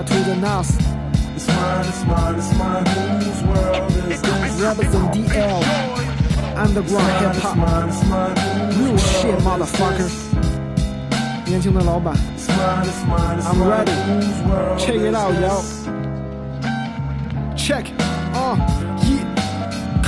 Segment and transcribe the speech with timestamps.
[0.00, 0.76] out to the Nas.
[1.36, 2.86] It's mine, it's mine, it's mine.
[3.20, 4.60] Whose world is this?
[4.60, 5.62] Represent DL.
[6.56, 7.56] Underground hip It's hop.
[7.56, 8.36] mine, it's mine.
[8.72, 9.98] Whose Real world shit, is motherfucker.
[9.98, 10.26] this?
[11.46, 13.68] 年轻的老板 It's mine, it's mine, it's I'm mine.
[13.68, 13.92] ready.
[13.92, 15.48] Whose world Check it is out, yo.
[15.48, 15.86] this?
[17.56, 17.84] ，check，
[18.34, 18.56] 啊，
[19.02, 19.20] 一。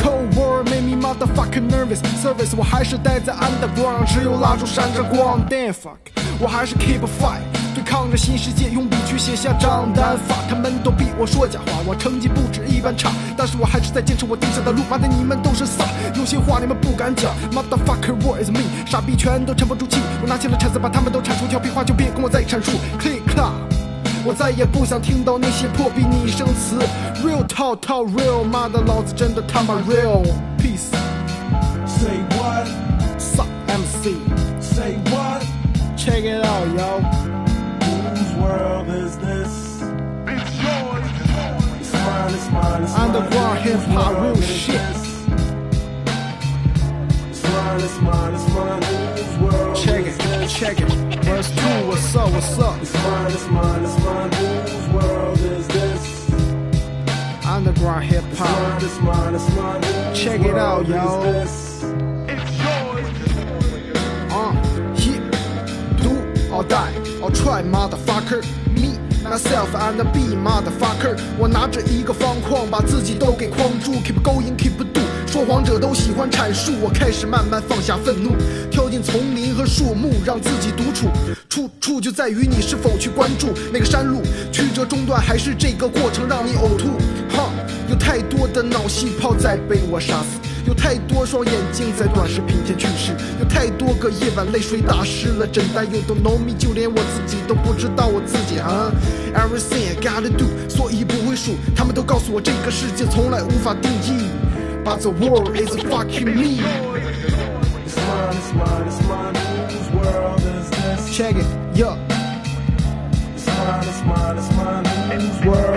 [0.02, 2.00] Cold war made me motherfucking nervous.
[2.22, 5.46] Service 我还是待在 underground，只有蜡烛闪着光。
[5.48, 5.98] Damn fuck，
[6.40, 7.42] 我还是 keep a fight，
[7.73, 10.15] 对抗着新世界，用笔去写下账单。
[10.15, 14.81] Fuck，他们都逼我说假话，我成绩不止一般差，但是我还是在坚持我定下的路。
[14.89, 17.33] 妈的，你们都是傻，有些话你们不敢讲。
[17.51, 19.99] Motherfucker war is me，傻逼全都沉不住气。
[20.21, 21.47] 我拿起了铲子，把他们都铲除。
[21.47, 22.71] 调皮话就别跟我再阐述。
[22.99, 23.51] Click clap。
[24.25, 26.79] 我再也不想听到那些破逼拟声词
[27.25, 30.23] ，real talk talk real，妈的，老子真的他妈 real
[30.57, 30.95] peace
[31.85, 32.65] Say what?
[33.19, 34.15] suck MC
[34.61, 35.43] Say what?
[35.97, 36.42] check it out
[43.65, 44.33] it's mine.
[48.83, 50.53] Whose world check is it this?
[50.53, 50.89] check it
[51.23, 54.31] verse two what's up what's up It's mine, it's mine, it's mine.
[54.33, 56.31] Whose world is this?
[57.45, 59.81] underground hip It's hop mine, it's mine, it's mine.
[60.15, 61.23] Check it out, y'all.
[61.23, 61.83] is this?
[64.31, 64.51] uh
[64.95, 65.13] he
[66.01, 68.62] do or die or try motherfucker me
[69.23, 71.17] myself and be motherfucker.
[71.37, 73.93] 我拿着一个方框把自己都给框住。
[73.93, 75.01] Keep going keep do.
[75.27, 78.31] 说谎者都喜欢阐述我开始慢慢放下愤怒。
[78.69, 81.07] 跳进丛林和树木让自己独处。
[81.49, 83.47] 处处就在于你是否去关注。
[83.71, 84.21] 那个山路
[84.51, 86.89] 曲折中断还是这个过程让你呕吐。
[87.35, 87.49] 哈
[87.89, 90.52] 有太多的脑细胞在被我杀死。
[90.65, 95.85] 有太多双眼睛在短视频前去世，有太多个夜晚泪水打湿了枕单。
[95.85, 98.91] You don't know me，就连我自己都不知道我自己啊。
[99.35, 101.55] Everything I gotta do，所以不会输。
[101.75, 104.29] 他们都告诉我这个世界从来无法定义
[104.85, 106.61] ，But the world is fucking me。
[107.85, 109.35] It's mine, it's mine, it's mine.
[109.67, 111.15] Whose world is this?
[111.15, 111.45] Check it,
[111.75, 111.97] yeah.
[113.35, 114.85] It's mine, it's mine, it's mine.
[115.19, 115.72] Whose world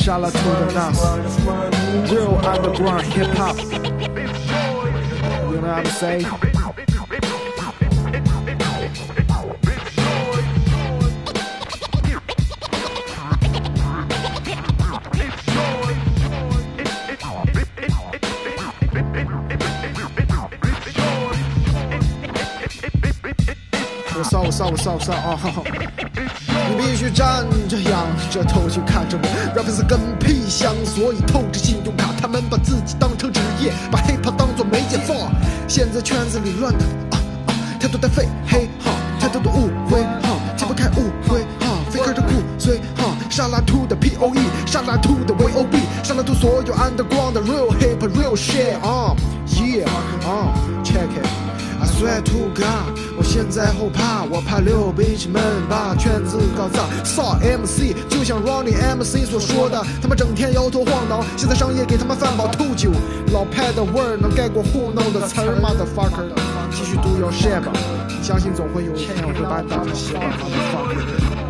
[0.00, 2.10] Shout out to the Nas.
[2.10, 3.58] Real underground hip hop.
[3.58, 3.66] You
[5.56, 6.24] know what I'm saying?
[24.16, 25.80] What's up, what's up, what's up, what's up?
[25.96, 25.99] 啊，
[27.00, 29.24] 哈哈你必须站着仰着头去看着我
[29.56, 32.12] ，rap 是跟屁香，所以透着信用卡。
[32.20, 35.16] 他们把自己当成职业，把 hiphop 当做媒介放。
[35.66, 37.16] 现在圈子里乱的啊
[37.46, 37.50] 啊，
[37.80, 49.16] 太多的废黑哈，太多的误会哈，解不开误会哈，faker 的骨髓哈，沙拉图的 P O E，沙拉图的 V O B，沙拉图所有 underground 的 real hip real shit 啊
[49.48, 49.86] ，yeah
[50.26, 50.52] 啊
[50.84, 51.26] ，check it。
[51.80, 52.92] I swear to God，
[53.30, 56.82] 现在后怕，我怕六 bitch 们把圈子搞砸。
[57.04, 62.90] 骚 MC 就像 Ronnie MC 所说的，他们整天摇头晃脑，现在商业给他们饭饱吐酒，
[63.32, 66.26] 老派的味儿能盖过糊弄的词儿，motherfucker。
[66.72, 67.72] 继续 do your shit 吧，
[68.20, 71.49] 相信总会有一天我会把你当成笑话